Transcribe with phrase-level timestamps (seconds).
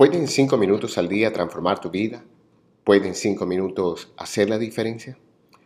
[0.00, 2.24] ¿Pueden cinco minutos al día transformar tu vida?
[2.84, 5.18] ¿Pueden cinco minutos hacer la diferencia?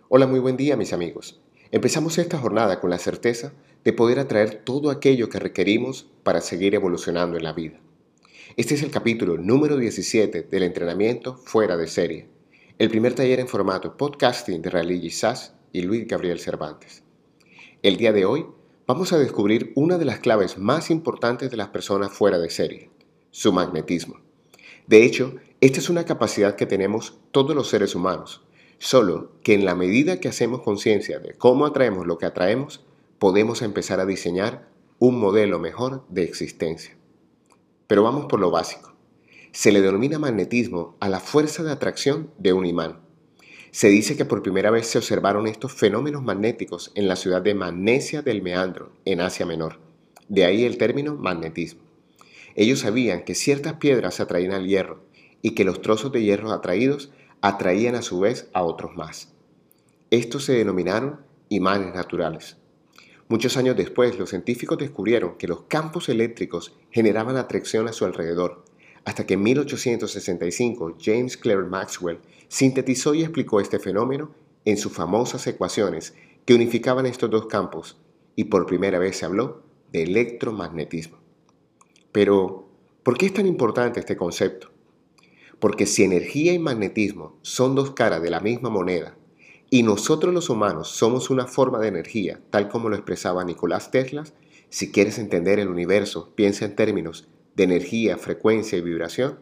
[0.08, 1.40] Hola, muy buen día mis amigos.
[1.70, 3.52] Empezamos esta jornada con la certeza
[3.84, 7.78] de poder atraer todo aquello que requerimos para seguir evolucionando en la vida.
[8.56, 12.26] Este es el capítulo número 17 del entrenamiento fuera de serie,
[12.80, 17.04] el primer taller en formato podcasting de Rally Sass y Luis Gabriel Cervantes.
[17.84, 18.46] El día de hoy
[18.88, 22.90] vamos a descubrir una de las claves más importantes de las personas fuera de serie,
[23.30, 24.23] su magnetismo.
[24.86, 28.42] De hecho, esta es una capacidad que tenemos todos los seres humanos,
[28.78, 32.84] solo que en la medida que hacemos conciencia de cómo atraemos lo que atraemos,
[33.18, 36.96] podemos empezar a diseñar un modelo mejor de existencia.
[37.86, 38.94] Pero vamos por lo básico.
[39.52, 43.00] Se le denomina magnetismo a la fuerza de atracción de un imán.
[43.70, 47.54] Se dice que por primera vez se observaron estos fenómenos magnéticos en la ciudad de
[47.54, 49.78] Magnesia del Meandro, en Asia Menor.
[50.28, 51.83] De ahí el término magnetismo.
[52.54, 55.04] Ellos sabían que ciertas piedras atraían al hierro
[55.42, 59.34] y que los trozos de hierro atraídos atraían a su vez a otros más.
[60.10, 62.56] Estos se denominaron imanes naturales.
[63.28, 68.64] Muchos años después, los científicos descubrieron que los campos eléctricos generaban atracción a su alrededor,
[69.04, 75.46] hasta que en 1865 James Clerk Maxwell sintetizó y explicó este fenómeno en sus famosas
[75.46, 77.98] ecuaciones que unificaban estos dos campos,
[78.36, 81.23] y por primera vez se habló de electromagnetismo.
[82.14, 82.68] Pero,
[83.02, 84.70] ¿por qué es tan importante este concepto?
[85.58, 89.16] Porque si energía y magnetismo son dos caras de la misma moneda,
[89.68, 94.22] y nosotros los humanos somos una forma de energía, tal como lo expresaba Nicolás Tesla,
[94.68, 99.40] si quieres entender el universo, piensa en términos de energía, frecuencia y vibración,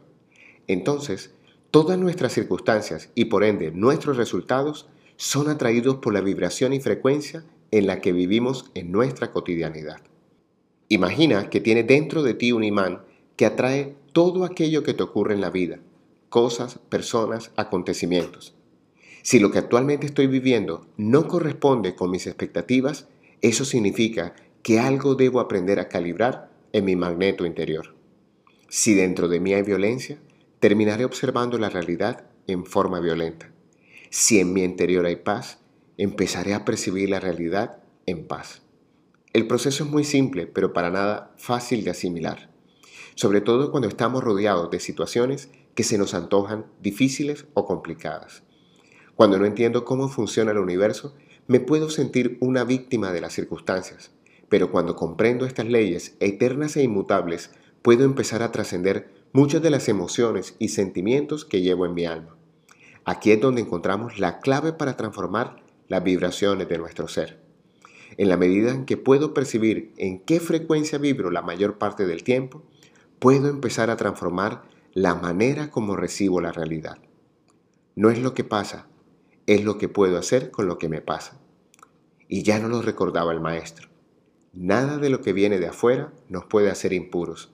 [0.66, 1.34] entonces
[1.70, 7.44] todas nuestras circunstancias y por ende nuestros resultados son atraídos por la vibración y frecuencia
[7.70, 9.98] en la que vivimos en nuestra cotidianidad.
[10.92, 13.00] Imagina que tiene dentro de ti un imán
[13.36, 15.78] que atrae todo aquello que te ocurre en la vida,
[16.28, 18.54] cosas, personas, acontecimientos.
[19.22, 23.08] Si lo que actualmente estoy viviendo no corresponde con mis expectativas,
[23.40, 27.94] eso significa que algo debo aprender a calibrar en mi magneto interior.
[28.68, 30.18] Si dentro de mí hay violencia,
[30.60, 33.50] terminaré observando la realidad en forma violenta.
[34.10, 35.58] Si en mi interior hay paz,
[35.96, 38.61] empezaré a percibir la realidad en paz.
[39.32, 42.50] El proceso es muy simple, pero para nada fácil de asimilar,
[43.14, 48.42] sobre todo cuando estamos rodeados de situaciones que se nos antojan difíciles o complicadas.
[49.14, 51.14] Cuando no entiendo cómo funciona el universo,
[51.46, 54.10] me puedo sentir una víctima de las circunstancias,
[54.50, 59.88] pero cuando comprendo estas leyes eternas e inmutables, puedo empezar a trascender muchas de las
[59.88, 62.36] emociones y sentimientos que llevo en mi alma.
[63.06, 65.56] Aquí es donde encontramos la clave para transformar
[65.88, 67.51] las vibraciones de nuestro ser.
[68.16, 72.22] En la medida en que puedo percibir en qué frecuencia vibro la mayor parte del
[72.24, 72.62] tiempo,
[73.18, 74.62] puedo empezar a transformar
[74.92, 76.98] la manera como recibo la realidad.
[77.94, 78.88] No es lo que pasa,
[79.46, 81.40] es lo que puedo hacer con lo que me pasa.
[82.28, 83.88] Y ya no lo recordaba el maestro.
[84.52, 87.52] Nada de lo que viene de afuera nos puede hacer impuros,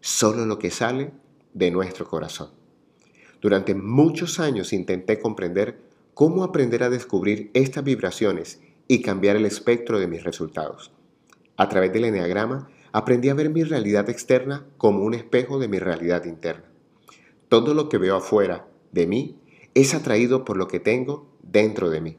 [0.00, 1.12] solo lo que sale
[1.54, 2.50] de nuestro corazón.
[3.40, 5.80] Durante muchos años intenté comprender
[6.14, 8.60] cómo aprender a descubrir estas vibraciones
[8.90, 10.90] y cambiar el espectro de mis resultados.
[11.56, 15.78] A través del enneagrama aprendí a ver mi realidad externa como un espejo de mi
[15.78, 16.64] realidad interna.
[17.48, 19.38] Todo lo que veo afuera de mí
[19.74, 22.18] es atraído por lo que tengo dentro de mí.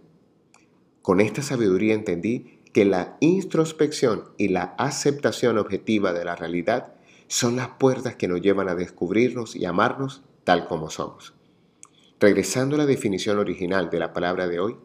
[1.02, 6.94] Con esta sabiduría entendí que la introspección y la aceptación objetiva de la realidad
[7.28, 11.34] son las puertas que nos llevan a descubrirnos y amarnos tal como somos.
[12.18, 14.78] Regresando a la definición original de la palabra de hoy,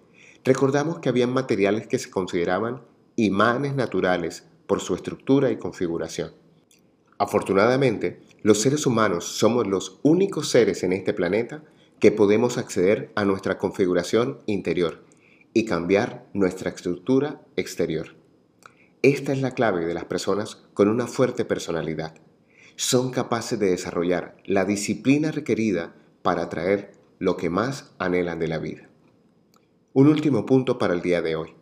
[0.47, 2.83] recordamos que habían materiales que se consideraban
[3.17, 6.33] imanes naturales por su estructura y configuración.
[7.19, 11.65] Afortunadamente, los seres humanos somos los únicos seres en este planeta
[11.99, 15.03] que podemos acceder a nuestra configuración interior
[15.53, 18.15] y cambiar nuestra estructura exterior.
[19.03, 22.15] Esta es la clave de las personas con una fuerte personalidad.
[22.77, 28.59] Son capaces de desarrollar la disciplina requerida para atraer lo que más anhelan de la
[28.59, 28.91] vida.
[29.99, 31.55] Un último punto para el día de hoy.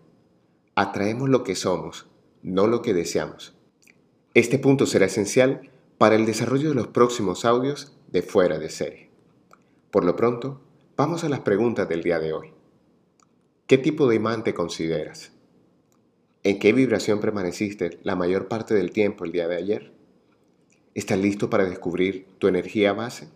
[0.75, 2.07] Atraemos lo que somos,
[2.43, 3.55] no lo que deseamos.
[4.35, 9.09] Este punto será esencial para el desarrollo de los próximos audios de fuera de serie.
[9.93, 10.61] Por lo pronto,
[10.97, 12.53] vamos a las preguntas del día de hoy.
[13.69, 15.31] ¿Qué tipo de imán te consideras?
[16.43, 19.93] ¿En qué vibración permaneciste la mayor parte del tiempo el día de ayer?
[20.97, 23.29] ¿Estás listo para descubrir tu energía base?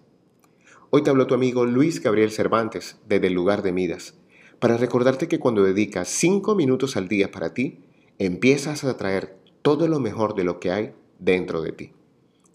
[0.91, 4.19] Hoy te habló tu amigo Luis Gabriel Cervantes desde el lugar de Midas
[4.61, 7.81] para recordarte que cuando dedicas 5 minutos al día para ti,
[8.19, 11.93] empiezas a atraer todo lo mejor de lo que hay dentro de ti.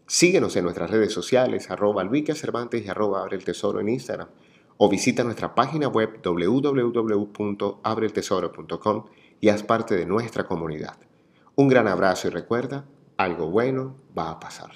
[0.06, 4.28] Síguenos en nuestras redes sociales, arroba Cervantes y arroba Abre el Tesoro en Instagram,
[4.78, 9.06] o visita nuestra página web www.abreeltesoro.com
[9.40, 11.00] y haz parte de nuestra comunidad.
[11.56, 12.86] Un gran abrazo y recuerda,
[13.18, 14.72] algo bueno va a pasar.